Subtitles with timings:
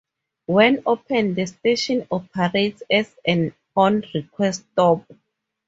[0.47, 5.03] When open, the station operates as an on-request stop.